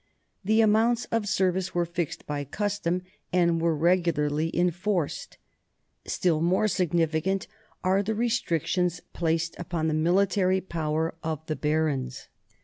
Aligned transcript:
The 0.43 0.61
amounts 0.61 1.05
of 1.11 1.27
service 1.27 1.75
were 1.75 1.85
fixed 1.85 2.25
by 2.25 2.43
custom 2.43 3.03
and 3.31 3.61
were 3.61 3.75
regularly 3.77 4.49
enforced. 4.57 5.37
Still 6.07 6.41
more 6.41 6.67
significant 6.67 7.45
are 7.83 8.01
the 8.01 8.15
re 8.15 8.27
strictions 8.29 9.01
placed 9.13 9.53
upon 9.59 9.87
the 9.89 9.93
military 9.93 10.59
power 10.59 11.13
of 11.21 11.45
the 11.45 11.55
barons. 11.55 12.29